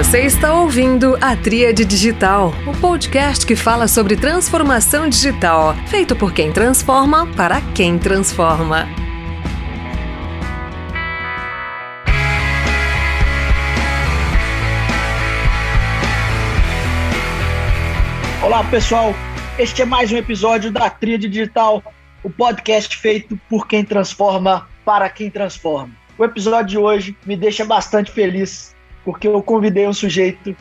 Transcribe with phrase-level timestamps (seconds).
[0.00, 6.32] Você está ouvindo a Tríade Digital, o podcast que fala sobre transformação digital, feito por
[6.32, 8.88] quem transforma para quem transforma.
[18.42, 19.14] Olá, pessoal.
[19.58, 21.84] Este é mais um episódio da Tríade Digital,
[22.24, 25.94] o podcast feito por quem transforma para quem transforma.
[26.16, 30.56] O episódio de hoje me deixa bastante feliz porque eu convidei um sujeito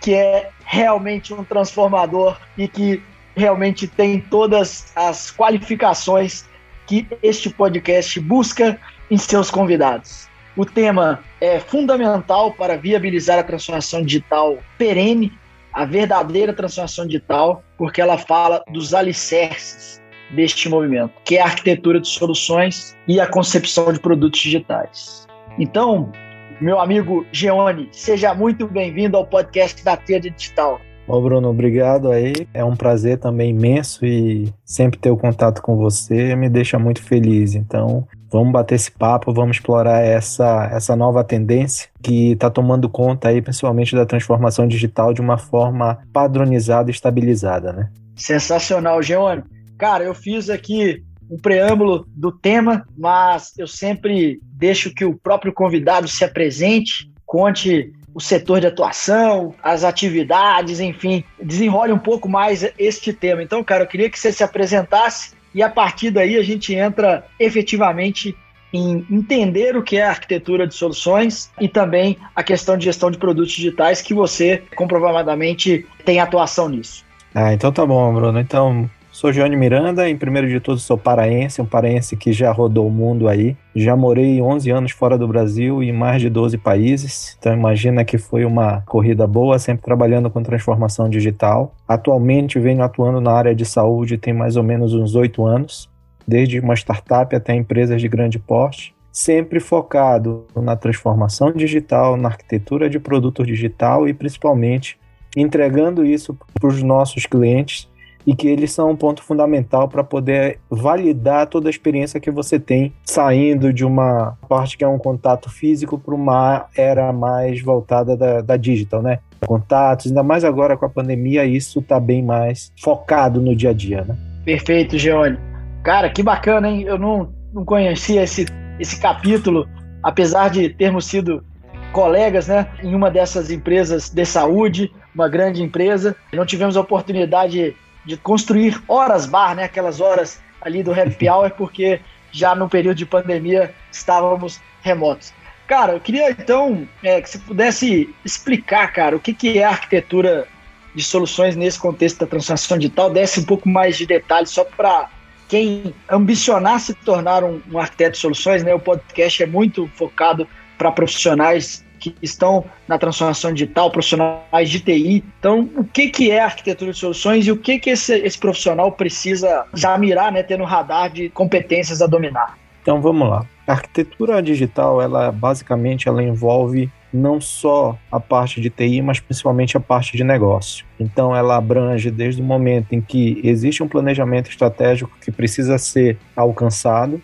[0.00, 3.02] que é realmente um transformador e que
[3.36, 6.44] realmente tem todas as qualificações
[6.86, 8.78] que este podcast busca
[9.10, 10.28] em seus convidados.
[10.56, 15.32] O tema é fundamental para viabilizar a transformação digital perene,
[15.72, 22.00] a verdadeira transformação digital, porque ela fala dos alicerces deste movimento, que é a arquitetura
[22.00, 25.26] de soluções e a concepção de produtos digitais.
[25.58, 26.12] Então,
[26.60, 30.80] meu amigo Geone, seja muito bem-vindo ao podcast da Tríade Digital.
[31.06, 32.32] Ô Bruno, obrigado aí.
[32.52, 37.02] É um prazer também imenso e sempre ter o contato com você me deixa muito
[37.02, 37.54] feliz.
[37.54, 43.28] Então, vamos bater esse papo, vamos explorar essa, essa nova tendência que está tomando conta
[43.28, 47.88] aí, principalmente da transformação digital de uma forma padronizada e estabilizada, né?
[48.14, 49.44] Sensacional, Geone.
[49.78, 55.52] Cara, eu fiz aqui um preâmbulo do tema, mas eu sempre deixo que o próprio
[55.52, 62.68] convidado se apresente, conte o setor de atuação, as atividades, enfim, desenrole um pouco mais
[62.78, 63.42] este tema.
[63.42, 67.24] Então, cara, eu queria que você se apresentasse e a partir daí a gente entra
[67.38, 68.36] efetivamente
[68.72, 73.18] em entender o que é arquitetura de soluções e também a questão de gestão de
[73.18, 77.04] produtos digitais que você comprovadamente tem atuação nisso.
[77.34, 78.38] Ah, então tá bom, Bruno.
[78.38, 82.86] Então, Sou Joane Miranda, em primeiro de tudo sou paraense, um paraense que já rodou
[82.86, 83.56] o mundo aí.
[83.74, 88.04] Já morei 11 anos fora do Brasil e em mais de 12 países, então imagina
[88.04, 91.74] que foi uma corrida boa, sempre trabalhando com transformação digital.
[91.88, 95.90] Atualmente venho atuando na área de saúde tem mais ou menos uns 8 anos,
[96.24, 102.88] desde uma startup até empresas de grande porte sempre focado na transformação digital, na arquitetura
[102.88, 104.96] de produto digital e principalmente
[105.36, 107.88] entregando isso para os nossos clientes
[108.26, 112.58] e que eles são um ponto fundamental para poder validar toda a experiência que você
[112.58, 118.16] tem saindo de uma parte que é um contato físico para uma era mais voltada
[118.16, 119.20] da, da digital, né?
[119.46, 123.72] Contatos, ainda mais agora com a pandemia, isso está bem mais focado no dia a
[123.72, 124.16] dia, né?
[124.44, 125.38] Perfeito, Geone.
[125.82, 126.82] Cara, que bacana, hein?
[126.82, 128.46] Eu não, não conhecia esse,
[128.78, 129.66] esse capítulo,
[130.02, 131.44] apesar de termos sido
[131.92, 136.14] colegas, né, em uma dessas empresas de saúde, uma grande empresa.
[136.32, 137.74] Não tivemos a oportunidade
[138.08, 139.64] de construir horas bar, né?
[139.64, 142.00] Aquelas horas ali do happy hour, porque
[142.32, 145.32] já no período de pandemia estávamos remotos.
[145.66, 149.68] Cara, eu queria então é, que você pudesse explicar, cara, o que, que é a
[149.68, 150.48] arquitetura
[150.94, 155.10] de soluções nesse contexto da transformação digital, desse um pouco mais de detalhes só para
[155.46, 158.74] quem ambicionar se tornar um, um arquiteto de soluções, né?
[158.74, 160.48] O podcast é muito focado
[160.78, 165.24] para profissionais que estão na transformação digital, profissionais de TI.
[165.38, 168.92] Então, o que, que é arquitetura de soluções e o que, que esse, esse profissional
[168.92, 172.56] precisa já mirar, né, ter no radar de competências a dominar?
[172.82, 173.44] Então, vamos lá.
[173.66, 179.76] A arquitetura digital, ela basicamente ela envolve não só a parte de TI, mas principalmente
[179.76, 180.84] a parte de negócio.
[180.98, 186.18] Então, ela abrange desde o momento em que existe um planejamento estratégico que precisa ser
[186.36, 187.20] alcançado,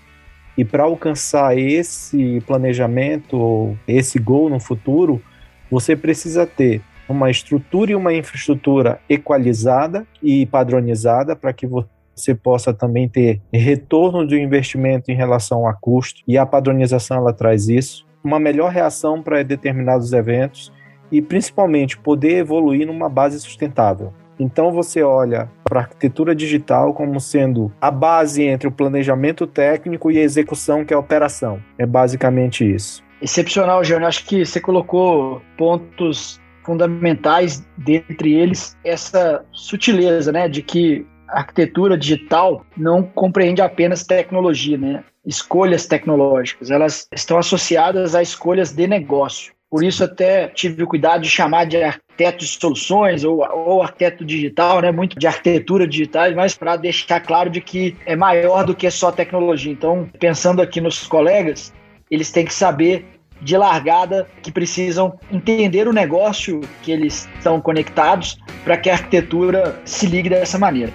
[0.56, 5.20] e para alcançar esse planejamento ou esse gol no futuro,
[5.70, 12.72] você precisa ter uma estrutura e uma infraestrutura equalizada e padronizada para que você possa
[12.72, 18.06] também ter retorno do investimento em relação a custo e a padronização ela traz isso,
[18.22, 20.72] uma melhor reação para determinados eventos
[21.10, 24.12] e principalmente poder evoluir numa base sustentável.
[24.39, 30.11] Então você olha para a arquitetura digital como sendo a base entre o planejamento técnico
[30.11, 31.61] e a execução, que é a operação.
[31.78, 33.03] É basicamente isso.
[33.23, 34.06] Excepcional, Jânio.
[34.06, 41.97] Acho que você colocou pontos fundamentais, dentre eles essa sutileza, né, de que a arquitetura
[41.97, 45.05] digital não compreende apenas tecnologia, né?
[45.26, 49.54] Escolhas tecnológicas, elas estão associadas a escolhas de negócio.
[49.75, 54.25] Por isso até tive o cuidado de chamar de arquiteto de soluções ou, ou arquiteto
[54.25, 54.93] digital, né?
[54.93, 59.11] Muito de arquitetura digital, mas para deixar claro de que é maior do que só
[59.11, 59.73] tecnologia.
[59.73, 61.75] Então, pensando aqui nos colegas,
[62.09, 63.05] eles têm que saber
[63.43, 69.77] de largada que precisam entender o negócio que eles estão conectados para que a arquitetura
[69.85, 70.93] se ligue dessa maneira.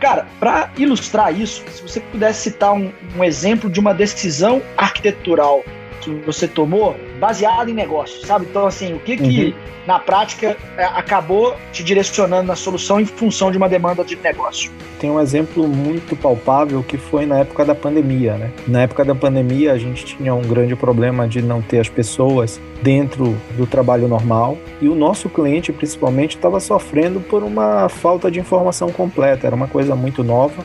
[0.00, 5.62] Cara, para ilustrar isso, se você pudesse citar um, um exemplo de uma decisão arquitetural
[6.04, 8.46] que você tomou baseado em negócio, sabe?
[8.48, 9.54] Então, assim, o que que uhum.
[9.86, 14.70] na prática é, acabou te direcionando na solução em função de uma demanda de negócio?
[15.00, 18.50] Tem um exemplo muito palpável que foi na época da pandemia, né?
[18.66, 22.60] Na época da pandemia, a gente tinha um grande problema de não ter as pessoas
[22.82, 28.38] dentro do trabalho normal e o nosso cliente, principalmente, estava sofrendo por uma falta de
[28.38, 29.46] informação completa.
[29.46, 30.64] Era uma coisa muito nova,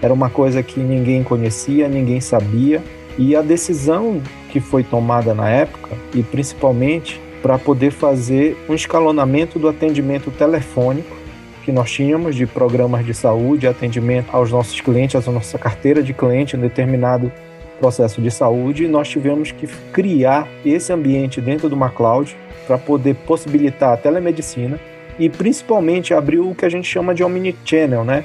[0.00, 2.82] era uma coisa que ninguém conhecia, ninguém sabia
[3.18, 4.20] e a decisão
[4.50, 11.16] que foi tomada na época, e principalmente para poder fazer um escalonamento do atendimento telefônico
[11.64, 16.14] que nós tínhamos de programas de saúde, atendimento aos nossos clientes, à nossa carteira de
[16.14, 17.32] cliente em determinado
[17.80, 22.36] processo de saúde, e nós tivemos que criar esse ambiente dentro de uma cloud
[22.66, 24.78] para poder possibilitar a telemedicina
[25.18, 28.24] e principalmente abrir o que a gente chama de omnichannel, né?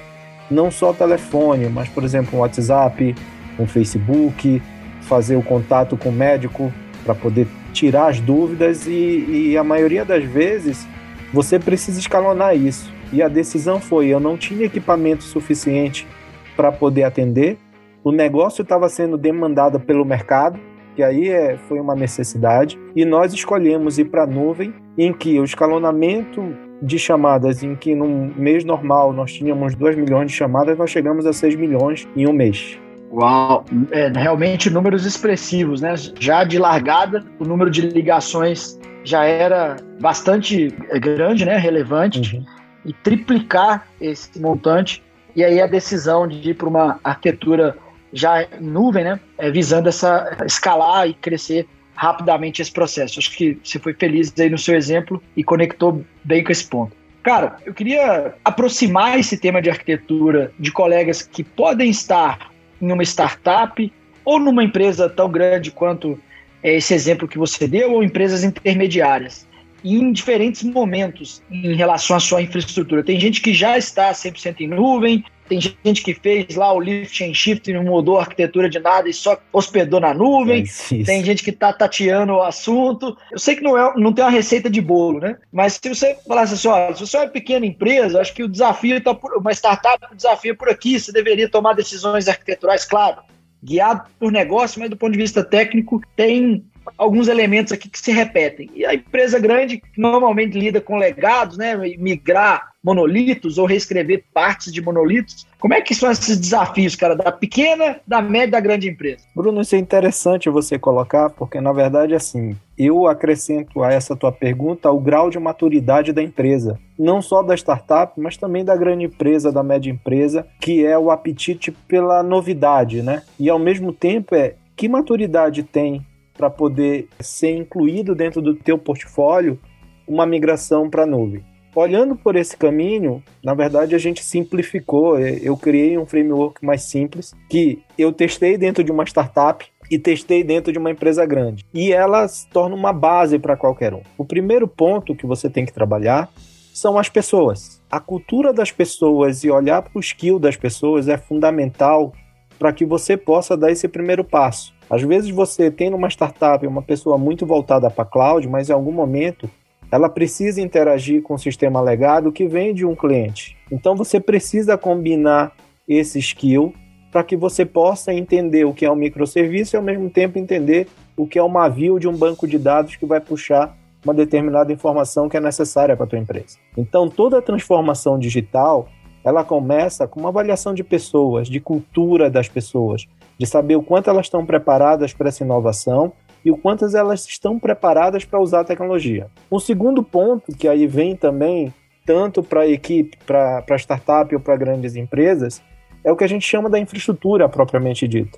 [0.49, 3.15] Não só telefone, mas por exemplo, um WhatsApp,
[3.57, 4.61] um Facebook,
[5.01, 6.71] fazer o contato com o médico
[7.03, 10.87] para poder tirar as dúvidas e, e a maioria das vezes
[11.33, 12.93] você precisa escalonar isso.
[13.11, 16.07] E a decisão foi: eu não tinha equipamento suficiente
[16.55, 17.57] para poder atender,
[18.03, 20.59] o negócio estava sendo demandado pelo mercado,
[20.95, 25.39] que aí é, foi uma necessidade, e nós escolhemos ir para a nuvem, em que
[25.39, 26.41] o escalonamento
[26.81, 31.25] de chamadas, em que no mês normal nós tínhamos 2 milhões de chamadas, nós chegamos
[31.25, 32.79] a 6 milhões em um mês.
[33.11, 35.95] Uau, é, realmente números expressivos, né?
[36.17, 40.69] Já de largada, o número de ligações já era bastante
[40.99, 41.57] grande, né?
[41.57, 42.37] Relevante.
[42.37, 42.45] Uhum.
[42.85, 45.03] E triplicar esse montante.
[45.35, 47.77] E aí a decisão de ir para uma arquitetura
[48.13, 49.19] já em nuvem, né?
[49.37, 53.19] É, visando essa escalar e crescer rapidamente esse processo.
[53.19, 56.95] Acho que você foi feliz aí no seu exemplo e conectou bem com esse ponto.
[57.21, 63.03] Cara, eu queria aproximar esse tema de arquitetura de colegas que podem estar em uma
[63.03, 63.91] startup
[64.25, 66.19] ou numa empresa tão grande quanto
[66.63, 69.47] é, esse exemplo que você deu, ou empresas intermediárias,
[69.83, 73.03] em diferentes momentos em relação à sua infraestrutura.
[73.03, 77.21] Tem gente que já está 100% em nuvem, tem gente que fez lá o lift
[77.21, 80.63] and shift e não mudou a arquitetura de nada e só hospedou na nuvem.
[80.63, 83.17] É tem gente que está tateando o assunto.
[83.29, 85.37] Eu sei que não, é, não tem uma receita de bolo, né?
[85.51, 88.47] Mas se você falasse assim, ó, se você é uma pequena empresa, acho que o
[88.47, 90.97] desafio está por uma startup, o desafio é por aqui.
[90.97, 93.17] Você deveria tomar decisões arquiteturais, claro,
[93.61, 96.63] guiado por negócio, mas do ponto de vista técnico, tem
[96.97, 98.69] alguns elementos aqui que se repetem.
[98.75, 104.81] E a empresa grande, normalmente lida com legados, né, migrar monolitos ou reescrever partes de
[104.81, 109.23] monolitos, como é que são esses desafios, cara, da pequena, da média da grande empresa?
[109.35, 114.31] Bruno, isso é interessante você colocar, porque na verdade, assim, eu acrescento a essa tua
[114.31, 116.79] pergunta o grau de maturidade da empresa.
[116.97, 121.11] Não só da startup, mas também da grande empresa, da média empresa, que é o
[121.11, 123.21] apetite pela novidade, né?
[123.39, 126.03] E ao mesmo tempo é que maturidade tem
[126.41, 129.59] para poder ser incluído dentro do teu portfólio
[130.07, 131.45] uma migração para a nuvem.
[131.75, 135.19] Olhando por esse caminho, na verdade a gente simplificou.
[135.19, 140.43] Eu criei um framework mais simples que eu testei dentro de uma startup e testei
[140.43, 141.63] dentro de uma empresa grande.
[141.71, 144.01] E ela se torna uma base para qualquer um.
[144.17, 146.27] O primeiro ponto que você tem que trabalhar
[146.73, 147.79] são as pessoas.
[147.89, 152.11] A cultura das pessoas e olhar para o skill das pessoas é fundamental
[152.57, 154.73] para que você possa dar esse primeiro passo.
[154.91, 158.91] Às vezes você tem numa startup uma pessoa muito voltada para cloud, mas em algum
[158.91, 159.49] momento
[159.89, 163.55] ela precisa interagir com o sistema legado que vem de um cliente.
[163.71, 165.53] Então você precisa combinar
[165.87, 166.73] esse skill
[167.09, 170.89] para que você possa entender o que é um microserviço e ao mesmo tempo entender
[171.15, 174.73] o que é uma view de um banco de dados que vai puxar uma determinada
[174.73, 176.57] informação que é necessária para a tua empresa.
[176.77, 178.89] Então toda a transformação digital,
[179.23, 183.07] ela começa com uma avaliação de pessoas, de cultura das pessoas,
[183.41, 186.13] de saber o quanto elas estão preparadas para essa inovação
[186.45, 189.31] e o quanto elas estão preparadas para usar a tecnologia.
[189.51, 191.73] Um segundo ponto que aí vem também,
[192.05, 195.59] tanto para a equipe, para a startup ou para grandes empresas,
[196.03, 198.37] é o que a gente chama da infraestrutura propriamente dita.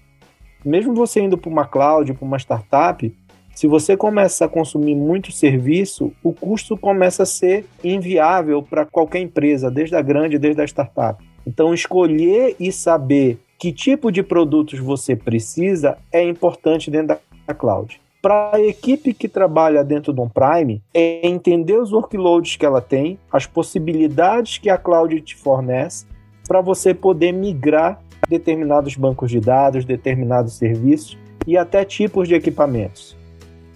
[0.63, 3.13] Mesmo você indo para uma cloud, para uma startup,
[3.53, 9.19] se você começa a consumir muito serviço, o custo começa a ser inviável para qualquer
[9.19, 11.21] empresa, desde a grande, desde a startup.
[11.45, 17.17] Então, escolher e saber que tipo de produtos você precisa é importante dentro
[17.47, 17.97] da cloud.
[18.21, 23.17] Para a equipe que trabalha dentro do on-prime, é entender os workloads que ela tem,
[23.31, 26.05] as possibilidades que a cloud te fornece,
[26.45, 31.17] para você poder migrar determinados bancos de dados, determinados serviços
[31.47, 33.15] e até tipos de equipamentos.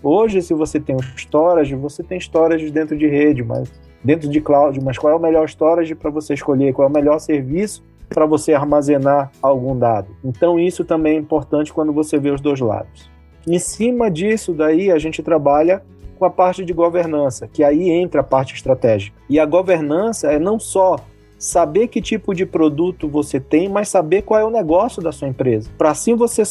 [0.03, 3.71] Hoje, se você tem um storage, você tem storage dentro de rede, mas
[4.03, 6.93] dentro de cloud, mas qual é o melhor storage para você escolher, qual é o
[6.93, 10.15] melhor serviço para você armazenar algum dado.
[10.23, 13.09] Então, isso também é importante quando você vê os dois lados.
[13.47, 15.81] Em cima disso daí a gente trabalha
[16.17, 19.17] com a parte de governança, que aí entra a parte estratégica.
[19.29, 20.97] E a governança é não só
[21.37, 25.27] saber que tipo de produto você tem, mas saber qual é o negócio da sua
[25.27, 25.69] empresa.
[25.77, 26.43] Para assim você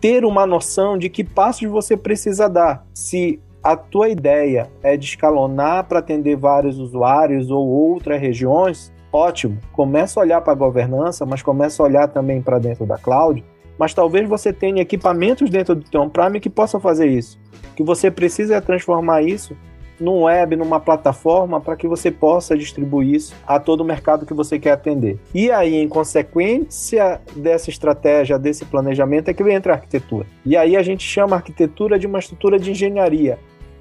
[0.00, 2.84] ter uma noção de que passos você precisa dar.
[2.94, 9.58] Se a tua ideia é de escalonar para atender vários usuários ou outras regiões, ótimo.
[9.72, 13.44] Começa a olhar para a governança, mas começa a olhar também para dentro da cloud.
[13.78, 17.38] Mas talvez você tenha equipamentos dentro do teu on-prime que possam fazer isso.
[17.76, 19.56] Que você precisa transformar isso
[20.02, 24.34] num web, numa plataforma, para que você possa distribuir isso a todo o mercado que
[24.34, 25.18] você quer atender.
[25.32, 30.26] E aí, em consequência dessa estratégia, desse planejamento, é que entra a arquitetura.
[30.44, 33.38] E aí a gente chama a arquitetura de uma estrutura de engenharia.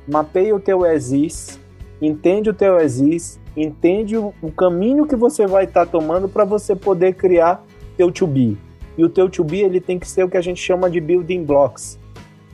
[0.07, 1.59] Mapeia o teu ESIS,
[2.01, 6.75] entende o teu ESIS, entende o, caminho que você vai estar tá tomando para você
[6.75, 7.63] poder criar
[7.97, 8.57] teu to be.
[8.97, 10.99] E o teu to be ele tem que ser o que a gente chama de
[10.99, 11.99] building blocks.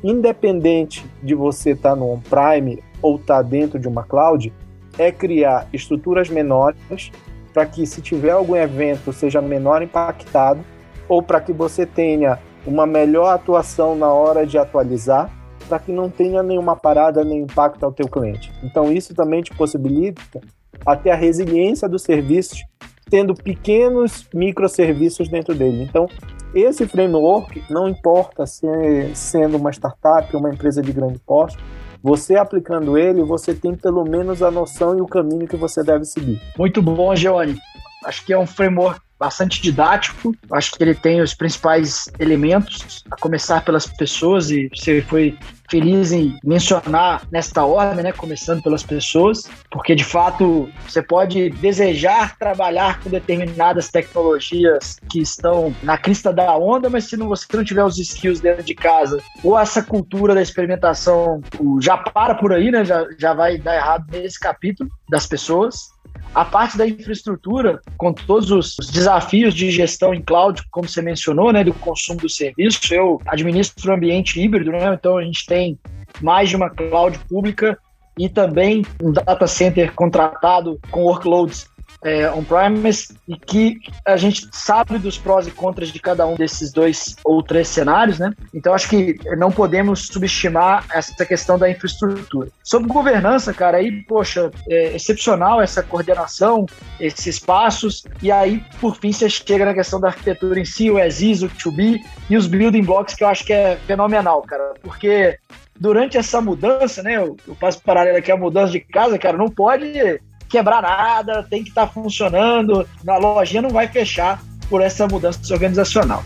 [0.03, 4.53] Independente de você estar tá no on-prime ou estar tá dentro de uma cloud,
[4.97, 7.11] é criar estruturas menores
[7.53, 10.63] para que se tiver algum evento seja menor impactado
[11.07, 15.31] ou para que você tenha uma melhor atuação na hora de atualizar
[15.67, 18.51] para que não tenha nenhuma parada nem impacto ao teu cliente.
[18.63, 20.41] Então isso também te possibilita
[20.85, 22.63] até a resiliência dos serviços,
[23.09, 25.83] tendo pequenos microserviços dentro dele.
[25.83, 26.07] Então,
[26.53, 31.57] esse framework, não importa se é sendo uma startup ou uma empresa de grande porte,
[32.01, 36.05] você aplicando ele, você tem pelo menos a noção e o caminho que você deve
[36.05, 36.41] seguir.
[36.57, 37.57] Muito bom, Geone.
[38.05, 40.35] Acho que é um framework bastante didático.
[40.51, 45.37] Acho que ele tem os principais elementos, a começar pelas pessoas, e você foi
[45.69, 48.11] feliz em mencionar nesta ordem, né?
[48.11, 55.75] Começando pelas pessoas, porque de fato você pode desejar trabalhar com determinadas tecnologias que estão
[55.83, 59.21] na crista da onda, mas se não, você não tiver os skills dentro de casa,
[59.43, 61.41] ou essa cultura da experimentação
[61.81, 62.85] já para por aí, né?
[62.85, 65.89] Já, já vai dar errado nesse capítulo das pessoas.
[66.33, 71.51] A parte da infraestrutura, com todos os desafios de gestão em cloud, como você mencionou,
[71.51, 75.79] né, do consumo do serviço, eu administro um ambiente híbrido, né, então a gente tem
[76.21, 77.77] mais de uma cloud pública
[78.17, 81.67] e também um data center contratado com workloads
[82.03, 86.71] é, on-premise e que a gente sabe dos prós e contras de cada um desses
[86.71, 88.33] dois ou três cenários, né?
[88.53, 92.49] Então acho que não podemos subestimar essa questão da infraestrutura.
[92.63, 96.65] Sobre governança, cara, aí, poxa, é excepcional essa coordenação,
[96.99, 100.99] esses passos, e aí, por fim, você chega na questão da arquitetura em si, o
[100.99, 104.73] ESIS, o to be e os building blocks, que eu acho que é fenomenal, cara,
[104.81, 105.37] porque
[105.79, 107.17] durante essa mudança, né?
[107.17, 111.63] Eu, eu passo paralelo aqui a mudança de casa, cara, não pode quebrar nada, tem
[111.63, 112.87] que estar tá funcionando.
[113.07, 116.23] A lojinha não vai fechar por essa mudança organizacional.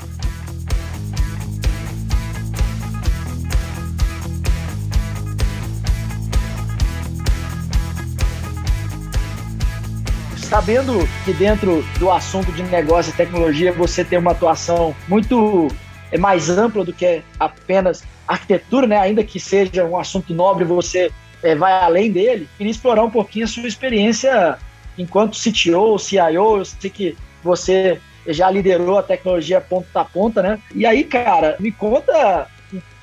[10.52, 15.70] sabendo que dentro do assunto de negócio e tecnologia você tem uma atuação muito
[16.12, 18.98] é mais ampla do que apenas arquitetura, né?
[18.98, 21.10] Ainda que seja um assunto nobre, você
[21.44, 24.58] é, vai além dele, queria explorar um pouquinho a sua experiência
[24.98, 30.60] enquanto CTO, CIO, eu sei que você já liderou a tecnologia ponta a ponta, né?
[30.76, 32.48] E aí, cara, me conta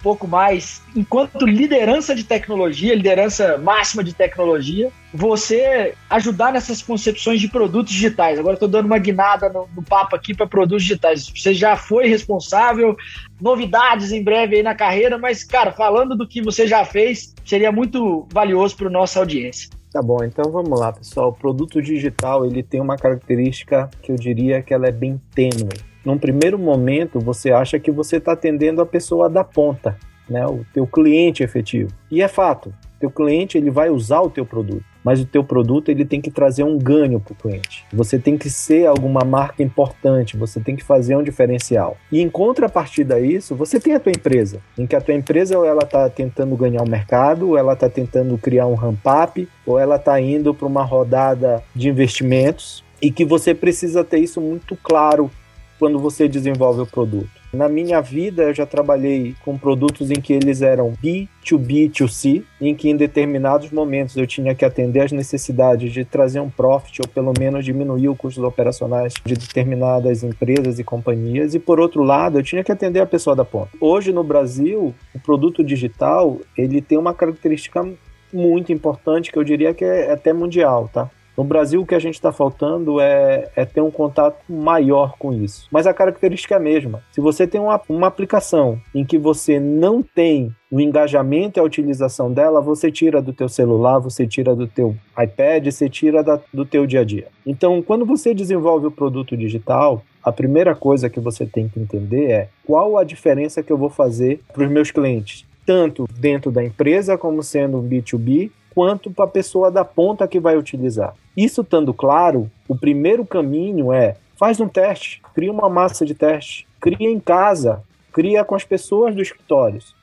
[0.03, 7.49] pouco mais, enquanto liderança de tecnologia, liderança máxima de tecnologia, você ajudar nessas concepções de
[7.49, 8.39] produtos digitais.
[8.39, 11.31] Agora estou dando uma guinada no, no papo aqui para produtos digitais.
[11.35, 12.97] Você já foi responsável,
[13.41, 17.73] novidades em breve aí na carreira, mas, cara, falando do que você já fez, seria
[17.73, 19.71] muito valioso para nossa audiência.
[19.91, 21.31] Tá bom, então vamos lá, pessoal.
[21.31, 25.69] O produto digital ele tem uma característica que eu diria que ela é bem tênue.
[26.09, 29.95] Num primeiro momento, você acha que você está atendendo a pessoa da ponta,
[30.27, 31.91] né, o teu cliente efetivo.
[32.11, 35.91] E é fato, teu cliente ele vai usar o teu produto mas o teu produto
[35.91, 37.83] ele tem que trazer um ganho para o cliente.
[37.91, 41.97] Você tem que ser alguma marca importante, você tem que fazer um diferencial.
[42.13, 45.57] E em contrapartida a isso, você tem a tua empresa, em que a tua empresa
[45.57, 49.79] ou ela está tentando ganhar o mercado, ou ela está tentando criar um ramp-up, ou
[49.79, 54.77] ela está indo para uma rodada de investimentos, e que você precisa ter isso muito
[54.77, 55.31] claro
[55.79, 57.31] quando você desenvolve o produto.
[57.53, 62.91] Na minha vida, eu já trabalhei com produtos em que eles eram B2B2C, em que
[62.91, 67.33] em determinados momentos eu tinha que atender às necessidades de trazer um profit ou pelo
[67.39, 72.43] menos diminuir os custos operacionais de determinadas empresas e companhias, e por outro lado, eu
[72.43, 73.71] tinha que atender a pessoa da ponta.
[73.81, 77.87] Hoje no Brasil, o produto digital, ele tem uma característica
[78.33, 81.11] muito importante que eu diria que é até mundial, tá?
[81.39, 85.33] No Brasil, o que a gente está faltando é, é, ter um contato maior com
[85.33, 85.69] isso.
[85.71, 87.01] Mas a característica é a mesma.
[87.13, 91.63] Se você tem uma, uma aplicação em que você não tem o engajamento e a
[91.65, 96.41] utilização dela, você tira do teu celular, você tira do teu iPad, você tira da,
[96.53, 97.29] do teu dia a dia.
[97.47, 102.33] Então, quando você desenvolve o produto digital, a primeira coisa que você tem que entender
[102.33, 106.65] é qual a diferença que eu vou fazer para os meus clientes, tanto dentro da
[106.65, 111.13] empresa como sendo um B2B, quanto para a pessoa da ponta que vai utilizar.
[111.39, 116.67] Isso estando claro, o primeiro caminho é faz um teste, cria uma massa de teste,
[116.81, 117.81] cria em casa,
[118.13, 119.95] cria com as pessoas dos escritórios.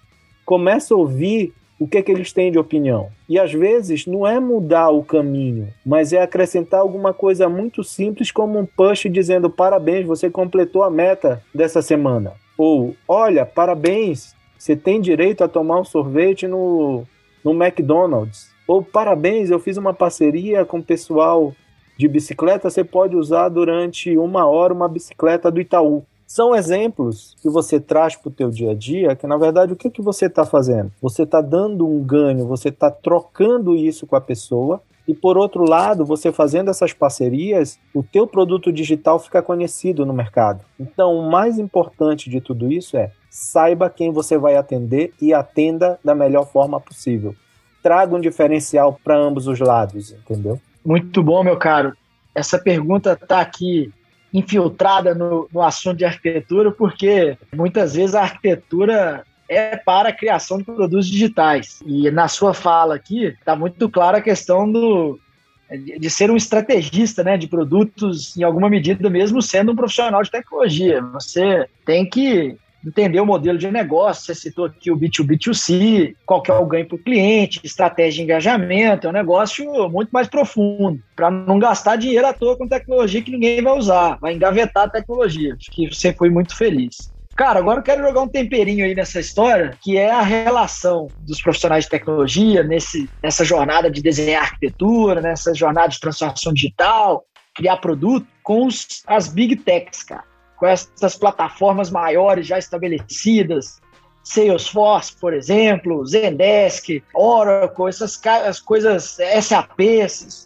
[0.46, 3.10] Começa a ouvir o que, é que eles têm de opinião.
[3.28, 8.32] E às vezes não é mudar o caminho, mas é acrescentar alguma coisa muito simples,
[8.32, 12.32] como um push dizendo parabéns, você completou a meta dessa semana.
[12.58, 17.04] Ou olha, parabéns, você tem direito a tomar um sorvete no,
[17.44, 18.55] no McDonald's.
[18.68, 21.54] Ou parabéns, eu fiz uma parceria com o pessoal
[21.98, 26.04] de bicicleta, você pode usar durante uma hora uma bicicleta do Itaú.
[26.28, 29.76] São exemplos que você traz para o teu dia a dia, que na verdade o
[29.76, 30.92] que, que você está fazendo?
[31.02, 35.70] Você está dando um ganho, você está trocando isso com a pessoa e por outro
[35.70, 40.66] lado, você fazendo essas parcerias, o teu produto digital fica conhecido no mercado.
[40.80, 46.00] Então, o mais importante de tudo isso é saiba quem você vai atender e atenda
[46.04, 47.36] da melhor forma possível.
[47.86, 50.60] Traga um diferencial para ambos os lados, entendeu?
[50.84, 51.94] Muito bom, meu caro.
[52.34, 53.94] Essa pergunta está aqui
[54.34, 60.58] infiltrada no, no assunto de arquitetura, porque muitas vezes a arquitetura é para a criação
[60.58, 61.80] de produtos digitais.
[61.86, 65.20] E na sua fala aqui, está muito clara a questão do,
[65.70, 70.32] de ser um estrategista né, de produtos, em alguma medida, mesmo sendo um profissional de
[70.32, 71.04] tecnologia.
[71.14, 72.58] Você tem que
[72.90, 74.26] entender o modelo de negócio.
[74.26, 78.24] Você citou aqui o B2B2C, qual que é o ganho para o cliente, estratégia de
[78.24, 79.08] engajamento.
[79.08, 83.32] É um negócio muito mais profundo, para não gastar dinheiro à toa com tecnologia que
[83.32, 85.56] ninguém vai usar, vai engavetar a tecnologia.
[85.56, 87.14] Acho que você foi muito feliz.
[87.36, 91.42] Cara, agora eu quero jogar um temperinho aí nessa história, que é a relação dos
[91.42, 97.78] profissionais de tecnologia nesse, nessa jornada de desenhar arquitetura, nessa jornada de transformação digital, criar
[97.78, 100.35] produto, com os, as big techs, cara
[100.66, 103.80] com essas plataformas maiores já estabelecidas,
[104.24, 109.80] Salesforce, por exemplo, Zendesk, Oracle, essas as coisas SAP,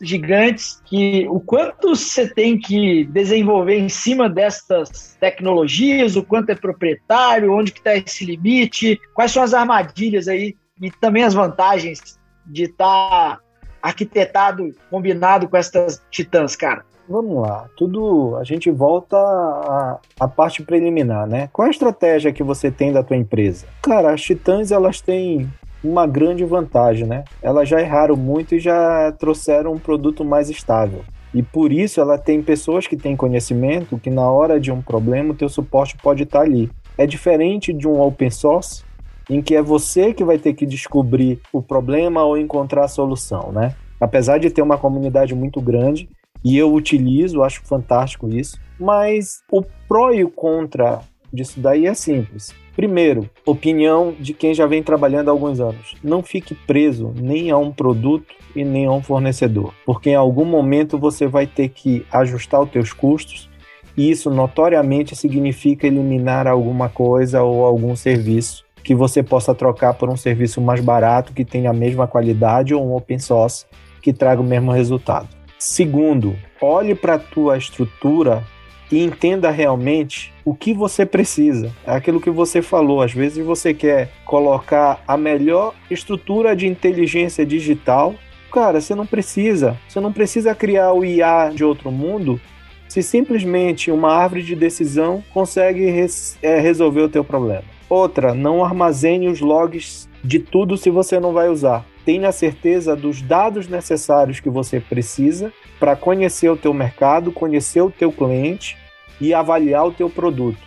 [0.02, 6.56] gigantes, que o quanto você tem que desenvolver em cima destas tecnologias, o quanto é
[6.56, 12.20] proprietário, onde que está esse limite, quais são as armadilhas aí e também as vantagens
[12.46, 13.40] de estar tá
[13.82, 17.68] arquitetado, combinado com essas titãs, cara vamos lá.
[17.76, 21.50] Tudo a gente volta à, à parte preliminar, né?
[21.52, 23.66] Qual a estratégia que você tem da tua empresa?
[23.82, 25.50] Cara, as Titãs elas têm
[25.84, 27.24] uma grande vantagem, né?
[27.42, 31.02] Elas já erraram muito e já trouxeram um produto mais estável.
[31.34, 35.32] E por isso ela tem pessoas que têm conhecimento que na hora de um problema
[35.32, 36.70] o teu suporte pode estar ali.
[36.98, 38.84] É diferente de um open source
[39.30, 43.52] em que é você que vai ter que descobrir o problema ou encontrar a solução,
[43.52, 43.76] né?
[44.02, 46.10] Apesar de ter uma comunidade muito grande,
[46.44, 48.60] e eu utilizo, acho fantástico isso.
[48.80, 52.54] Mas o pró e o contra disso daí é simples.
[52.76, 55.96] Primeiro, opinião de quem já vem trabalhando há alguns anos.
[56.02, 60.46] Não fique preso nem a um produto e nem a um fornecedor, porque em algum
[60.46, 63.50] momento você vai ter que ajustar os teus custos
[63.98, 70.10] e isso notoriamente significa eliminar alguma coisa ou algum serviço que você possa trocar por
[70.10, 73.66] um serviço mais barato que tenha a mesma qualidade ou um open source
[74.02, 75.28] que traga o mesmo resultado.
[75.60, 78.42] Segundo, olhe para a tua estrutura
[78.90, 81.76] e entenda realmente o que você precisa.
[81.86, 87.46] É aquilo que você falou, às vezes você quer colocar a melhor estrutura de inteligência
[87.46, 88.16] digital.
[88.50, 89.78] Cara, você não precisa.
[89.86, 92.40] Você não precisa criar o IA de outro mundo
[92.88, 97.64] se simplesmente uma árvore de decisão consegue res é, resolver o teu problema.
[97.90, 103.22] Outra, não armazene os logs de tudo se você não vai usar tenha certeza dos
[103.22, 108.76] dados necessários que você precisa para conhecer o teu mercado, conhecer o teu cliente
[109.22, 110.58] e avaliar o teu produto.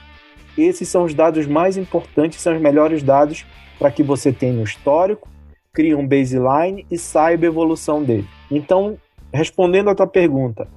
[0.56, 3.44] Esses são os dados mais importantes, são os melhores dados
[3.76, 5.28] para que você tenha um histórico,
[5.72, 8.28] crie um baseline e saiba a evolução dele.
[8.48, 8.96] Então,
[9.34, 10.68] respondendo a tua pergunta,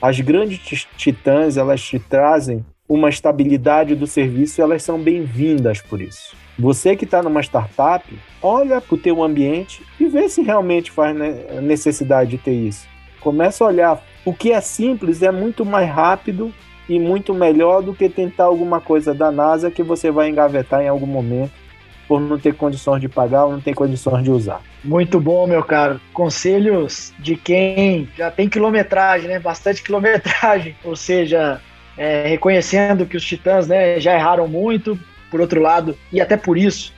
[0.00, 6.40] as grandes titãs, elas te trazem uma estabilidade do serviço, elas são bem-vindas por isso.
[6.62, 8.06] Você que está numa startup,
[8.40, 11.12] olha para o teu ambiente e vê se realmente faz
[11.60, 12.86] necessidade de ter isso.
[13.20, 14.04] Começa a olhar.
[14.24, 16.54] O que é simples é muito mais rápido
[16.88, 20.86] e muito melhor do que tentar alguma coisa da NASA que você vai engavetar em
[20.86, 21.50] algum momento
[22.06, 24.60] por não ter condições de pagar ou não ter condições de usar.
[24.84, 26.00] Muito bom, meu caro.
[26.12, 29.40] Conselhos de quem já tem quilometragem, né?
[29.40, 30.76] Bastante quilometragem.
[30.84, 31.60] Ou seja,
[31.98, 34.96] é, reconhecendo que os Titãs né, já erraram muito,
[35.32, 36.92] por outro lado, e até por isso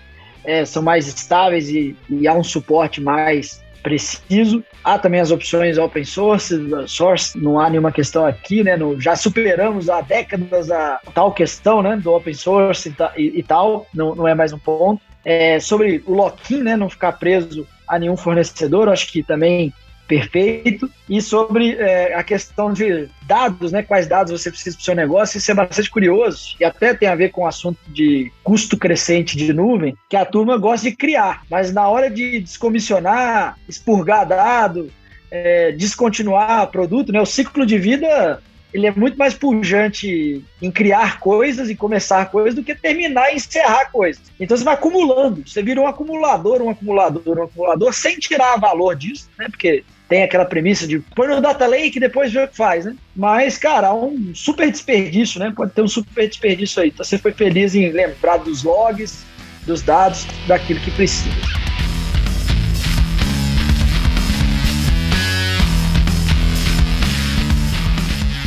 [0.44, 4.64] é, são mais estáveis e, e, há um suporte mais preciso.
[4.82, 8.76] Há também as opções open source, source, não há nenhuma questão aqui, né?
[8.76, 11.96] No, já superamos há décadas a tal questão, né?
[11.96, 15.00] Do open source e, e, tal, não, não é mais um ponto.
[15.24, 16.76] É, sobre o lock-in, né?
[16.76, 19.72] Não ficar preso a nenhum fornecedor, acho que também
[20.06, 20.90] perfeito.
[21.08, 23.82] E sobre é, a questão de dados, né?
[23.82, 27.08] Quais dados você precisa para o seu negócio, isso é bastante curioso e até tem
[27.08, 30.96] a ver com o assunto de custo crescente de nuvem, que a turma gosta de
[30.96, 34.90] criar, mas na hora de descomissionar, expurgar dado,
[35.30, 37.20] é, descontinuar produto, né?
[37.20, 38.40] O ciclo de vida
[38.74, 43.36] ele é muito mais pujante em criar coisas e começar coisas do que terminar e
[43.36, 44.20] encerrar coisas.
[44.38, 48.96] Então você vai acumulando, você vira um acumulador, um acumulador, um acumulador, sem tirar valor
[48.96, 49.46] disso, né?
[49.48, 52.84] Porque tem aquela premissa de põe no data lake e depois vê o que faz,
[52.84, 52.94] né?
[53.16, 55.52] Mas, cara, há um super desperdício, né?
[55.54, 56.88] Pode ter um super desperdício aí.
[56.88, 59.24] Então você foi feliz em lembrar dos logs,
[59.66, 61.30] dos dados, daquilo que precisa.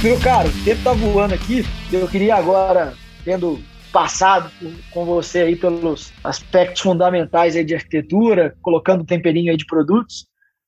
[0.04, 1.66] Meu caro, o tempo tá voando aqui.
[1.92, 2.94] Eu queria agora,
[3.26, 3.60] tendo
[3.92, 4.52] passado
[4.92, 10.28] com você aí pelos aspectos fundamentais aí de arquitetura, colocando um temperinho aí de produtos,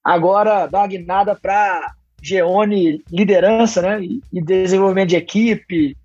[0.09, 5.95] agora dá uma guinada para Geone liderança né, e desenvolvimento de equipe,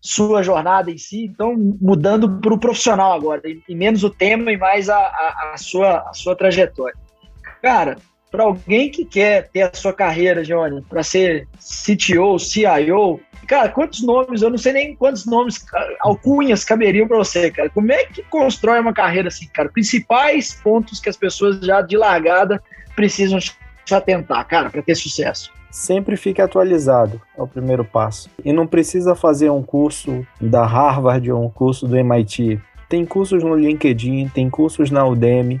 [0.00, 1.24] sua jornada em si.
[1.24, 5.56] Então, mudando para o profissional agora, e menos o tema e mais a, a, a
[5.56, 6.96] sua, a sua trajetória.
[7.62, 7.96] Cara,
[8.30, 14.02] para alguém que quer ter a sua carreira, Geone, para ser CTO, CIO, cara, quantos
[14.02, 15.64] nomes, eu não sei nem quantos nomes,
[16.00, 17.70] alcunhas caberiam para você, cara.
[17.70, 19.70] Como é que constrói uma carreira assim, cara?
[19.70, 22.62] Principais pontos que as pessoas já de largada
[22.94, 25.52] precisam se atentar, cara, para ter sucesso?
[25.70, 28.30] Sempre fique atualizado, é o primeiro passo.
[28.44, 32.60] E não precisa fazer um curso da Harvard ou um curso do MIT.
[32.88, 35.60] Tem cursos no LinkedIn, tem cursos na Udemy,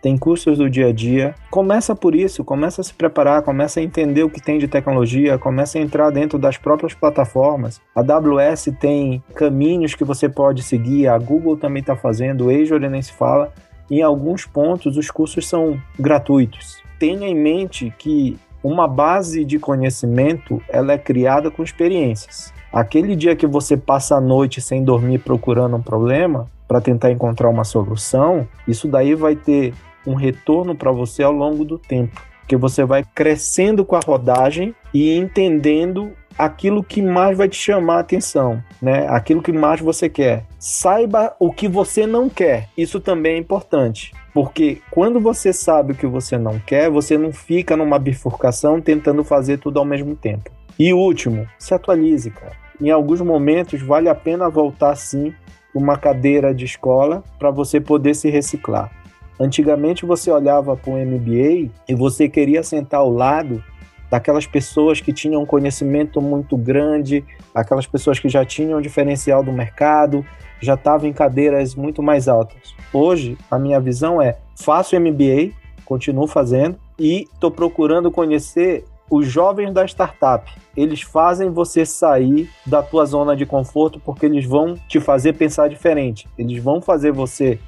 [0.00, 1.34] tem cursos do dia a dia.
[1.50, 5.38] Começa por isso, começa a se preparar, começa a entender o que tem de tecnologia,
[5.38, 7.80] começa a entrar dentro das próprias plataformas.
[7.94, 12.88] A AWS tem caminhos que você pode seguir, a Google também está fazendo, o Azure
[12.88, 13.52] nem se fala.
[13.90, 16.82] Em alguns pontos, os cursos são gratuitos.
[16.98, 22.52] Tenha em mente que uma base de conhecimento ela é criada com experiências.
[22.72, 27.48] Aquele dia que você passa a noite sem dormir procurando um problema para tentar encontrar
[27.48, 29.72] uma solução, isso daí vai ter
[30.06, 34.74] um retorno para você ao longo do tempo, porque você vai crescendo com a rodagem
[34.92, 39.06] e entendendo aquilo que mais vai te chamar a atenção, né?
[39.08, 40.44] Aquilo que mais você quer.
[40.58, 42.68] Saiba o que você não quer.
[42.76, 44.12] Isso também é importante.
[44.32, 49.24] Porque quando você sabe o que você não quer, você não fica numa bifurcação tentando
[49.24, 50.50] fazer tudo ao mesmo tempo.
[50.78, 52.52] E último, se atualize, cara.
[52.80, 55.34] Em alguns momentos vale a pena voltar sim
[55.74, 58.92] uma cadeira de escola para você poder se reciclar.
[59.40, 63.62] Antigamente você olhava para o MBA e você queria sentar ao lado
[64.10, 69.42] daquelas pessoas que tinham um conhecimento muito grande, aquelas pessoas que já tinham um diferencial
[69.42, 70.24] do mercado,
[70.60, 72.74] já estavam em cadeiras muito mais altas.
[72.92, 75.52] Hoje, a minha visão é: faço MBA,
[75.84, 80.50] continuo fazendo e estou procurando conhecer os jovens da startup.
[80.76, 85.68] Eles fazem você sair da tua zona de conforto porque eles vão te fazer pensar
[85.68, 86.28] diferente.
[86.36, 87.58] Eles vão fazer você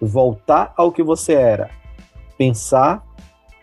[0.00, 1.70] voltar ao que você era,
[2.36, 3.04] pensar,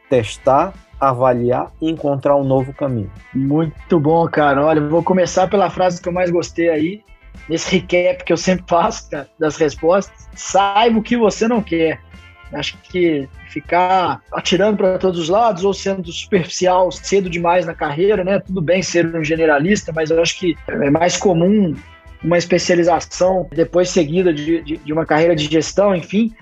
[0.10, 3.12] testar avaliar e encontrar um novo caminho.
[3.34, 4.66] Muito bom, cara.
[4.66, 7.04] Olha, vou começar pela frase que eu mais gostei aí,
[7.48, 10.28] nesse recap que eu sempre faço cara, das respostas.
[10.36, 12.00] Saiba o que você não quer.
[12.52, 18.24] Acho que ficar atirando para todos os lados ou sendo superficial cedo demais na carreira,
[18.24, 18.40] né?
[18.40, 21.76] Tudo bem ser um generalista, mas eu acho que é mais comum
[22.24, 26.34] uma especialização depois seguida de, de, de uma carreira de gestão, enfim.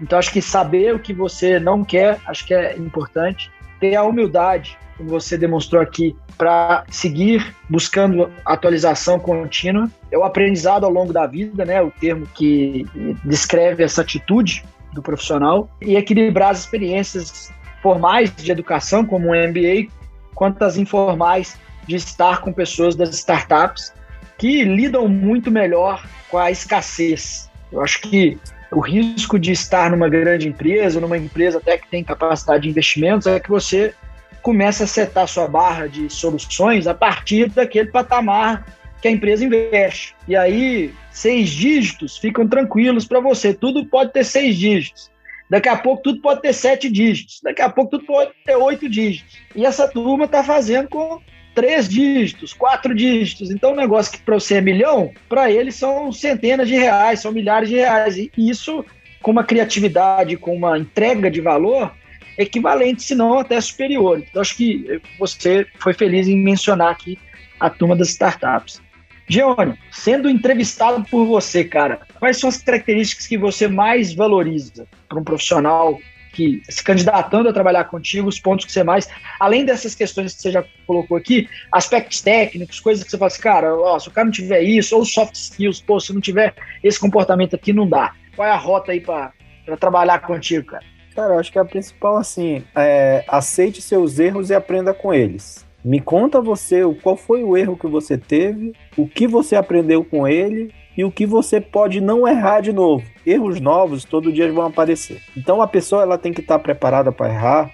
[0.00, 4.02] Então acho que saber o que você não quer, acho que é importante ter a
[4.02, 9.90] humildade, como você demonstrou aqui, para seguir buscando atualização contínua.
[10.10, 11.82] É o aprendizado ao longo da vida, né?
[11.82, 12.86] O termo que
[13.24, 19.88] descreve essa atitude do profissional e equilibrar as experiências formais de educação, como o MBA,
[20.34, 23.92] quanto as informais de estar com pessoas das startups
[24.38, 27.50] que lidam muito melhor com a escassez.
[27.72, 28.38] Eu acho que
[28.70, 33.26] o risco de estar numa grande empresa, numa empresa até que tem capacidade de investimentos,
[33.26, 33.94] é que você
[34.42, 38.64] começa a setar sua barra de soluções a partir daquele patamar
[39.00, 40.14] que a empresa investe.
[40.26, 43.52] E aí, seis dígitos ficam tranquilos para você.
[43.52, 45.10] Tudo pode ter seis dígitos.
[45.48, 47.40] Daqui a pouco tudo pode ter sete dígitos.
[47.42, 49.38] Daqui a pouco tudo pode ter oito dígitos.
[49.54, 51.20] E essa turma está fazendo com
[51.56, 53.50] três dígitos, quatro dígitos.
[53.50, 57.32] Então, um negócio que para você é milhão, para eles são centenas de reais, são
[57.32, 58.18] milhares de reais.
[58.18, 58.84] E isso,
[59.22, 61.92] com uma criatividade, com uma entrega de valor,
[62.36, 64.18] equivalente, se não até superior.
[64.18, 67.18] Então, acho que você foi feliz em mencionar aqui
[67.58, 68.82] a turma das startups.
[69.26, 75.18] Geone, sendo entrevistado por você, cara, quais são as características que você mais valoriza para
[75.18, 75.98] um profissional
[76.36, 79.08] que se candidatando a trabalhar contigo, os pontos que você mais,
[79.40, 83.40] além dessas questões que você já colocou aqui, aspectos técnicos, coisas que você fala assim,
[83.40, 86.54] cara, ó, se o cara não tiver isso, ou soft skills, pô, se não tiver
[86.84, 88.12] esse comportamento aqui, não dá.
[88.36, 89.32] Qual é a rota aí para
[89.80, 90.84] trabalhar contigo, cara?
[91.14, 95.64] Cara, eu acho que a principal, assim, é aceite seus erros e aprenda com eles.
[95.82, 100.28] Me conta você qual foi o erro que você teve, o que você aprendeu com
[100.28, 103.04] ele e o que você pode não errar de novo.
[103.24, 105.20] Erros novos todo dia vão aparecer.
[105.36, 107.70] Então a pessoa ela tem que estar preparada para errar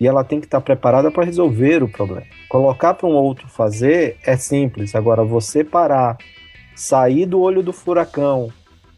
[0.00, 2.26] e ela tem que estar preparada para resolver o problema.
[2.48, 4.94] Colocar para um outro fazer é simples.
[4.94, 6.16] Agora você parar,
[6.74, 8.48] sair do olho do furacão,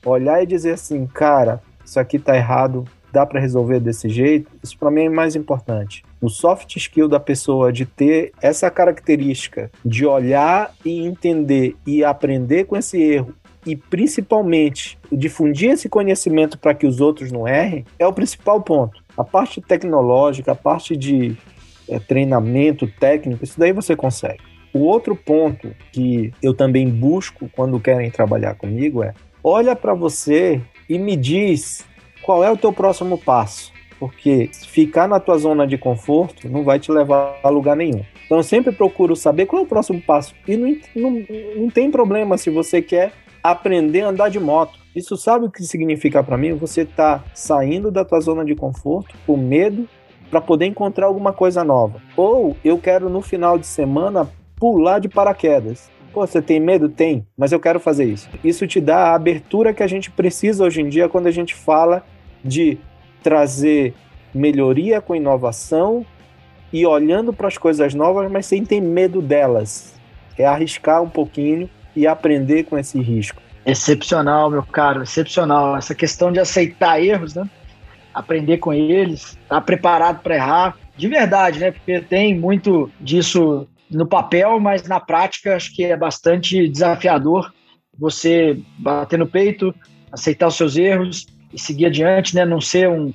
[0.04, 4.78] olhar e dizer assim, cara, isso aqui está errado, dá para resolver desse jeito, isso
[4.78, 6.04] para mim é mais importante.
[6.20, 12.64] O soft skill da pessoa de ter essa característica de olhar e entender e aprender
[12.64, 13.35] com esse erro
[13.66, 19.03] e principalmente difundir esse conhecimento para que os outros não errem é o principal ponto.
[19.16, 21.37] A parte tecnológica, a parte de
[21.88, 24.40] é, treinamento técnico, isso daí você consegue.
[24.75, 30.61] O outro ponto que eu também busco quando querem trabalhar comigo é olha para você
[30.88, 31.85] e me diz
[32.22, 33.72] qual é o teu próximo passo?
[33.98, 38.05] Porque ficar na tua zona de conforto não vai te levar a lugar nenhum.
[38.25, 40.35] Então eu sempre procuro saber qual é o próximo passo.
[40.48, 41.25] E não, não,
[41.57, 44.78] não tem problema se você quer aprender a andar de moto.
[44.94, 46.55] Isso sabe o que significa para mim?
[46.55, 49.88] Você tá saindo da tua zona de conforto com medo
[50.31, 52.00] para poder encontrar alguma coisa nova.
[52.16, 55.90] Ou eu quero no final de semana pular de paraquedas.
[56.12, 56.88] Pô, você tem medo?
[56.88, 58.28] Tem, mas eu quero fazer isso.
[58.44, 61.55] Isso te dá a abertura que a gente precisa hoje em dia quando a gente
[61.55, 62.05] fala
[62.44, 62.78] de
[63.22, 63.94] trazer
[64.35, 66.05] melhoria com inovação
[66.72, 69.94] e olhando para as coisas novas, mas sem ter medo delas.
[70.38, 73.40] É arriscar um pouquinho e aprender com esse risco.
[73.64, 75.76] Excepcional, meu caro, excepcional.
[75.76, 77.48] Essa questão de aceitar erros, né?
[78.12, 81.70] Aprender com eles, estar tá preparado para errar, de verdade, né?
[81.70, 87.52] Porque tem muito disso no papel, mas na prática acho que é bastante desafiador
[87.98, 89.74] você bater no peito,
[90.11, 92.44] aceitar os seus erros e seguir adiante, né?
[92.44, 93.12] Não ser um,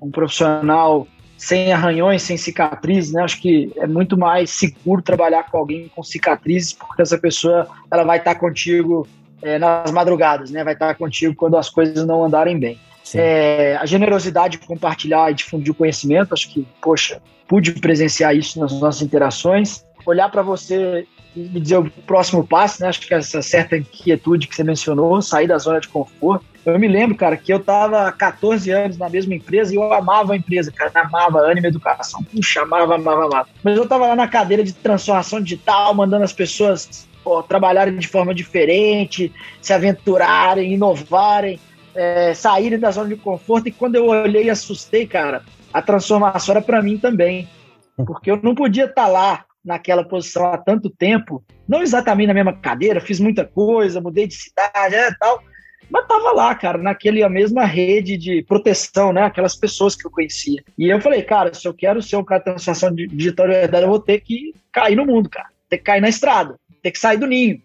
[0.00, 3.22] um profissional sem arranhões, sem cicatrizes, né?
[3.22, 8.04] Acho que é muito mais seguro trabalhar com alguém com cicatrizes, porque essa pessoa ela
[8.04, 9.06] vai estar contigo
[9.42, 10.64] é, nas madrugadas, né?
[10.64, 12.78] Vai estar contigo quando as coisas não andarem bem.
[13.14, 18.58] É, a generosidade de compartilhar e difundir o conhecimento, acho que, poxa, pude presenciar isso
[18.58, 22.88] nas nossas interações olhar para você me dizer o próximo passo, né?
[22.88, 26.44] Acho que essa certa inquietude que você mencionou, sair da zona de conforto.
[26.64, 29.92] Eu me lembro, cara, que eu estava há 14 anos na mesma empresa e eu
[29.92, 32.24] amava a empresa, cara, amava a Anima Educação.
[32.24, 33.48] Puxa, amava, amava, amava.
[33.62, 38.08] Mas eu estava lá na cadeira de transformação digital, mandando as pessoas pô, trabalharem de
[38.08, 41.60] forma diferente, se aventurarem, inovarem,
[41.94, 43.68] é, saírem da zona de conforto.
[43.68, 47.48] E quando eu olhei e assustei, cara, a transformação era para mim também.
[47.96, 52.34] Porque eu não podia estar tá lá naquela posição há tanto tempo, não exatamente na
[52.34, 55.42] mesma cadeira, fiz muita coisa, mudei de cidade, é, tal,
[55.90, 59.22] mas tava lá, cara, naquela mesma rede de proteção, né?
[59.22, 60.62] Aquelas pessoas que eu conhecia.
[60.76, 63.84] E eu falei, cara, se eu quero ser um cara de transformação digital de verdade,
[63.84, 65.48] eu vou ter que cair no mundo, cara.
[65.68, 67.60] Ter que cair na estrada, ter que sair do ninho.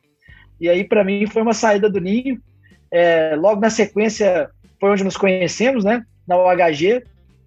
[0.59, 2.39] E aí, para mim, foi uma saída do ninho.
[2.91, 6.03] É, logo na sequência, foi onde nos conhecemos, né?
[6.27, 7.03] Na UHG.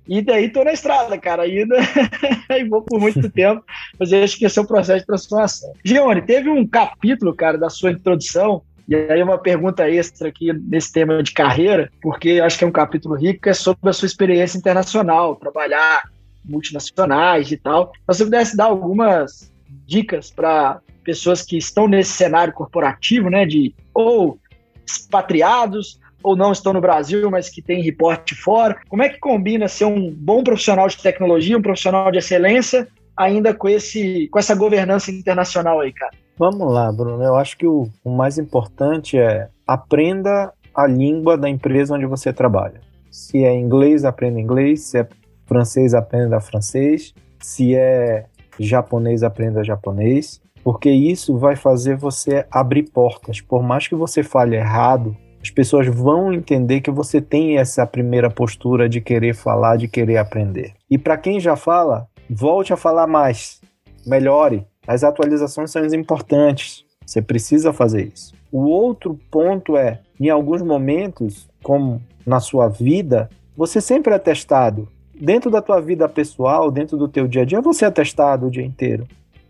[0.06, 1.76] E daí tô na estrada, cara, ainda
[2.50, 3.64] e vou por muito tempo,
[3.98, 5.72] mas eu acho que esse é o processo de transformação.
[5.84, 10.92] Gione, teve um capítulo, cara, da sua introdução, e aí uma pergunta extra aqui nesse
[10.92, 14.06] tema de carreira, porque acho que é um capítulo rico, que é sobre a sua
[14.06, 16.02] experiência internacional, trabalhar
[16.44, 17.92] multinacionais e tal.
[17.94, 19.50] Se você pudesse dar algumas
[19.86, 24.38] dicas para pessoas que estão nesse cenário corporativo, né, de ou
[24.86, 28.76] expatriados ou não estão no Brasil, mas que tem reporte fora.
[28.88, 33.54] Como é que combina ser um bom profissional de tecnologia, um profissional de excelência, ainda
[33.54, 36.12] com, esse, com essa governança internacional aí, cara?
[36.36, 37.22] Vamos lá, Bruno.
[37.22, 42.32] Eu acho que o, o mais importante é aprenda a língua da empresa onde você
[42.32, 42.80] trabalha.
[43.10, 44.82] Se é inglês, aprenda inglês.
[44.82, 45.08] Se é
[45.46, 47.14] francês, aprenda francês.
[47.38, 48.24] Se é
[48.58, 50.40] japonês, aprenda japonês.
[50.64, 53.42] porque isso vai fazer você abrir portas.
[53.42, 58.30] Por mais que você fale errado, as pessoas vão entender que você tem essa primeira
[58.30, 60.72] postura de querer falar, de querer aprender.
[60.90, 63.60] E para quem já fala, volte a falar mais,
[64.06, 64.66] melhore.
[64.86, 66.86] As atualizações são importantes.
[67.04, 68.32] Você precisa fazer isso.
[68.50, 74.88] O outro ponto é, em alguns momentos, como na sua vida, você sempre é testado.
[75.14, 78.50] Dentro da tua vida pessoal, dentro do teu dia a dia, você é testado o
[78.50, 79.06] dia inteiro.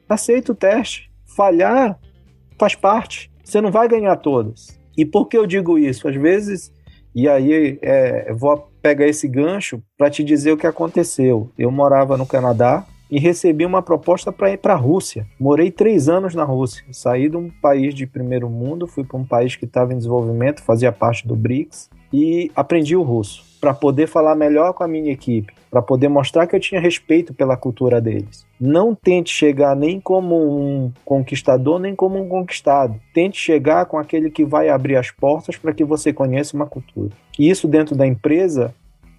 [0.09, 1.09] Aceita o teste.
[1.24, 2.00] Falhar
[2.59, 3.30] faz parte.
[3.44, 4.83] Você não vai ganhar todas.
[4.96, 6.09] E por que eu digo isso?
[6.09, 6.72] Às vezes,
[7.14, 11.50] e aí é, vou pegar esse gancho para te dizer o que aconteceu.
[11.57, 15.26] Eu morava no Canadá e recebi uma proposta para ir para a Rússia.
[15.38, 16.85] Morei três anos na Rússia.
[16.90, 20.62] Saí de um país de primeiro mundo, fui para um país que estava em desenvolvimento,
[20.62, 25.12] fazia parte do BRICS e aprendi o russo para poder falar melhor com a minha
[25.12, 28.46] equipe, para poder mostrar que eu tinha respeito pela cultura deles.
[28.60, 32.94] Não tente chegar nem como um conquistador, nem como um conquistado.
[33.12, 37.10] Tente chegar com aquele que vai abrir as portas para que você conheça uma cultura.
[37.37, 38.72] E isso dentro da empresa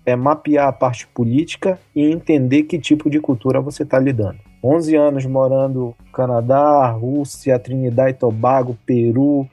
[0.05, 4.39] é mapear a parte política e entender que tipo de cultura você está lidando.
[4.63, 9.45] 11 anos morando Canadá, Rússia, Trinidad e Tobago, Peru,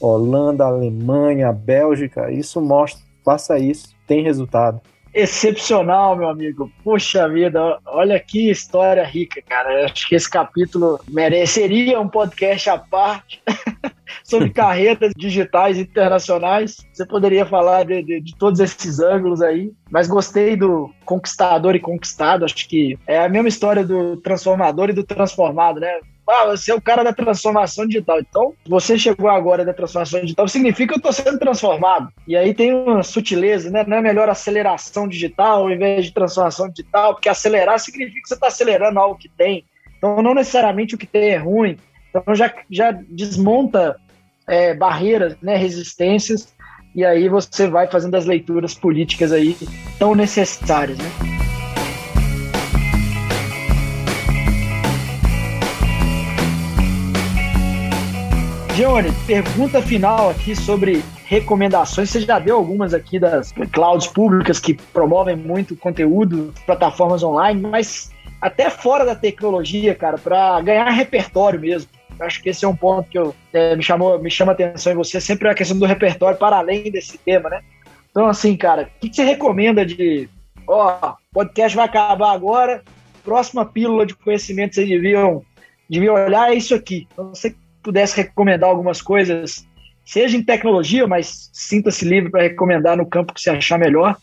[0.00, 4.80] Holanda, Alemanha, Bélgica, isso mostra, faça isso tem resultado.
[5.12, 6.70] Excepcional, meu amigo.
[6.84, 9.86] Puxa vida, olha que história rica, cara.
[9.86, 13.42] Acho que esse capítulo mereceria um podcast à parte
[14.22, 16.76] sobre carreiras digitais internacionais.
[16.92, 21.80] Você poderia falar de, de, de, todos esses ângulos aí, mas gostei do conquistador e
[21.80, 22.44] conquistado.
[22.44, 26.00] Acho que é a mesma história do transformador e do transformado, né?
[26.30, 28.20] Ah, você é o cara da transformação digital.
[28.20, 32.08] Então, você chegou agora da transformação digital, significa que eu estou sendo transformado.
[32.26, 33.84] E aí tem uma sutileza, né?
[33.86, 38.34] Não é melhor aceleração digital ao invés de transformação digital, porque acelerar significa que você
[38.34, 39.64] está acelerando algo que tem.
[39.96, 41.78] Então, não necessariamente o que tem é ruim.
[42.10, 43.96] Então, já, já desmonta
[44.46, 46.54] é, barreiras, né, resistências,
[46.94, 49.56] e aí você vai fazendo as leituras políticas aí
[49.98, 51.47] tão necessárias, né?
[58.78, 62.10] Johnny, pergunta final aqui sobre recomendações.
[62.10, 68.12] Você já deu algumas aqui das clouds públicas que promovem muito conteúdo, plataformas online, mas
[68.40, 71.90] até fora da tecnologia, cara, para ganhar repertório mesmo.
[72.20, 74.92] Acho que esse é um ponto que eu, é, me, chamou, me chama a atenção
[74.92, 77.62] em você, sempre a questão do repertório para além desse tema, né?
[78.12, 80.28] Então, assim, cara, o que, que você recomenda de.
[80.68, 82.84] Ó, podcast vai acabar agora,
[83.24, 85.42] próxima pílula de conhecimento vocês deviam,
[85.90, 87.08] deviam olhar é isso aqui.
[87.12, 87.52] Então, você
[87.88, 89.66] pudesse recomendar algumas coisas,
[90.04, 94.14] seja em tecnologia, mas sinta-se livre para recomendar no campo que você achar melhor,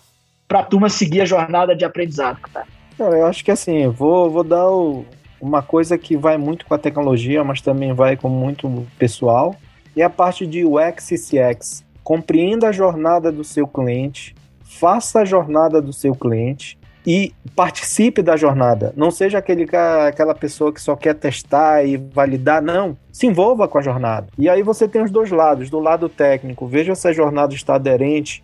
[0.48, 2.40] para a turma seguir a jornada de aprendizado.
[2.54, 2.64] Tá?
[3.00, 5.04] eu acho que assim, vou, vou dar o,
[5.42, 9.56] uma coisa que vai muito com a tecnologia, mas também vai com muito pessoal,
[9.96, 11.84] e a parte de UX e CX.
[12.04, 18.36] Compreenda a jornada do seu cliente, faça a jornada do seu cliente, e participe da
[18.36, 18.92] jornada.
[18.98, 19.68] Não seja aquele,
[20.08, 22.98] aquela pessoa que só quer testar e validar, não.
[23.12, 24.28] Se envolva com a jornada.
[24.38, 25.70] E aí você tem os dois lados.
[25.70, 28.44] Do lado técnico, veja se a jornada está aderente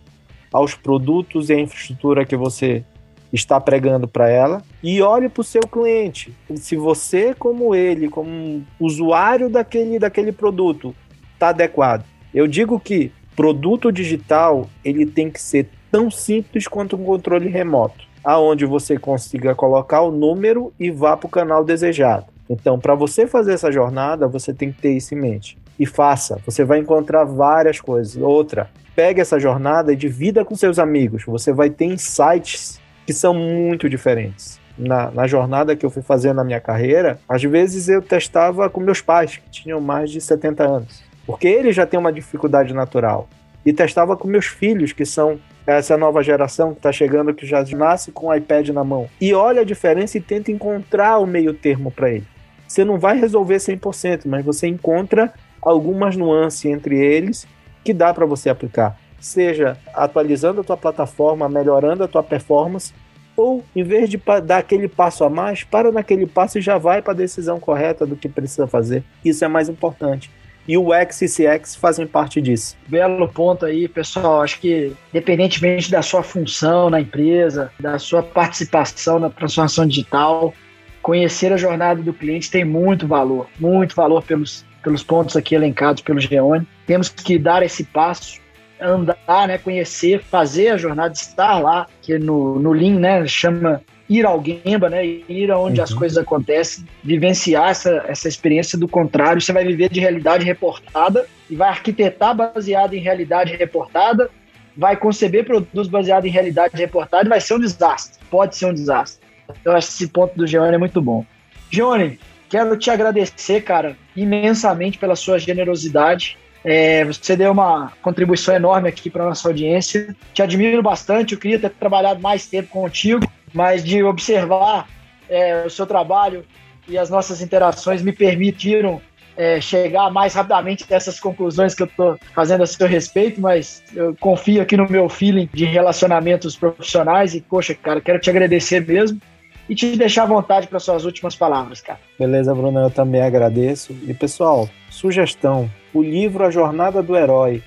[0.52, 2.84] aos produtos e à infraestrutura que você
[3.32, 6.34] está pregando para ela e olhe para o seu cliente.
[6.54, 10.94] Se você, como ele, como usuário daquele, daquele produto,
[11.32, 12.04] está adequado.
[12.32, 18.11] Eu digo que produto digital ele tem que ser tão simples quanto um controle remoto
[18.24, 22.26] aonde você consiga colocar o número e vá para o canal desejado.
[22.48, 25.58] Então, para você fazer essa jornada, você tem que ter isso em mente.
[25.78, 28.16] E faça, você vai encontrar várias coisas.
[28.16, 31.24] Outra, pegue essa jornada e divida com seus amigos.
[31.24, 34.60] Você vai ter insights que são muito diferentes.
[34.76, 38.80] Na, na, jornada que eu fui fazer na minha carreira, às vezes eu testava com
[38.80, 43.28] meus pais, que tinham mais de 70 anos, porque eles já têm uma dificuldade natural.
[43.64, 47.62] E testava com meus filhos, que são essa nova geração que está chegando, que já
[47.76, 49.08] nasce com o iPad na mão.
[49.20, 52.26] E olha a diferença e tenta encontrar o meio termo para ele.
[52.66, 57.46] Você não vai resolver 100%, mas você encontra algumas nuances entre eles
[57.84, 58.98] que dá para você aplicar.
[59.20, 62.92] Seja atualizando a tua plataforma, melhorando a tua performance,
[63.36, 67.00] ou em vez de dar aquele passo a mais, para naquele passo e já vai
[67.00, 69.04] para a decisão correta do que precisa fazer.
[69.24, 70.30] Isso é mais importante
[70.66, 72.76] e o X e CX fazem parte disso.
[72.86, 74.42] Belo ponto aí, pessoal.
[74.42, 80.54] Acho que, independentemente da sua função na empresa, da sua participação na transformação digital,
[81.02, 86.02] conhecer a jornada do cliente tem muito valor, muito valor pelos, pelos pontos aqui elencados
[86.02, 86.66] pelo Geone.
[86.86, 88.40] Temos que dar esse passo,
[88.80, 93.82] andar, né, conhecer, fazer a jornada, estar lá, que no, no Lean né, chama
[94.18, 95.04] ir ao Gemba, né?
[95.04, 95.84] Ir aonde uhum.
[95.84, 99.40] as coisas acontecem, vivenciar essa, essa experiência do contrário.
[99.40, 104.30] Você vai viver de realidade reportada e vai arquitetar baseado em realidade reportada,
[104.76, 108.18] vai conceber produtos baseados em realidade reportada e vai ser um desastre.
[108.30, 109.22] Pode ser um desastre.
[109.60, 111.24] Então, esse ponto do Gione é muito bom.
[111.70, 116.38] Gione, quero te agradecer, cara, imensamente pela sua generosidade.
[116.64, 120.14] É, você deu uma contribuição enorme aqui para nossa audiência.
[120.32, 121.34] Te admiro bastante.
[121.34, 124.88] Eu queria ter trabalhado mais tempo contigo, mas de observar
[125.28, 126.44] é, o seu trabalho
[126.88, 129.00] e as nossas interações me permitiram
[129.36, 133.82] é, chegar mais rapidamente a essas conclusões que eu estou fazendo a seu respeito, mas
[133.94, 138.86] eu confio aqui no meu feeling de relacionamentos profissionais e, poxa, cara, quero te agradecer
[138.86, 139.20] mesmo
[139.68, 141.98] e te deixar à vontade para suas últimas palavras, cara.
[142.18, 143.96] Beleza, Bruno, eu também agradeço.
[144.06, 147.62] E pessoal, sugestão: o livro A Jornada do Herói.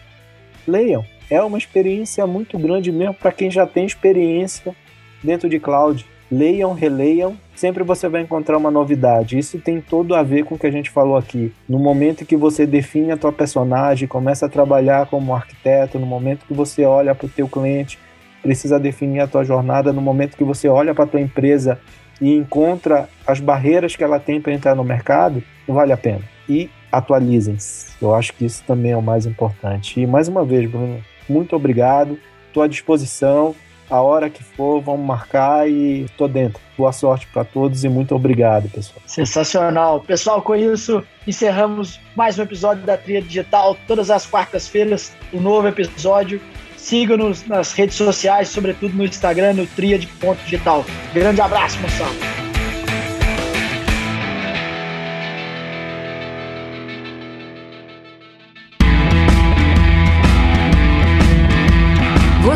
[0.67, 1.05] Leiam.
[1.27, 4.75] É uma experiência muito grande mesmo para quem já tem experiência
[5.23, 6.05] dentro de cloud.
[6.31, 9.37] Leiam, releiam, sempre você vai encontrar uma novidade.
[9.37, 11.53] Isso tem todo a ver com o que a gente falou aqui.
[11.69, 16.45] No momento que você define a tua personagem, começa a trabalhar como arquiteto, no momento
[16.47, 17.99] que você olha para o teu cliente,
[18.41, 21.79] precisa definir a tua jornada no momento que você olha para a tua empresa
[22.21, 26.21] e encontra as barreiras que ela tem para entrar no mercado, vale a pena.
[26.47, 27.93] E atualizem-se.
[28.01, 29.99] Eu acho que isso também é o mais importante.
[29.99, 32.17] E mais uma vez, Bruno, muito obrigado.
[32.47, 33.55] Estou à disposição.
[33.89, 36.61] A hora que for, vamos marcar e estou dentro.
[36.77, 39.01] Boa sorte para todos e muito obrigado, pessoal.
[39.05, 40.01] Sensacional.
[40.01, 43.77] Pessoal, com isso, encerramos mais um episódio da Tria Digital.
[43.87, 46.41] Todas as quartas-feiras, um novo episódio.
[46.75, 50.85] Siga-nos nas redes sociais, sobretudo no Instagram, no Triad.digital.
[51.13, 52.44] Grande abraço, moçada.